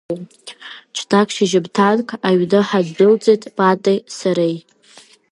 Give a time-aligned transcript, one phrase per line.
[0.95, 4.57] Ҽнак шьыжьымҭанк аҩны ҳандәылҵит Матеи сареи.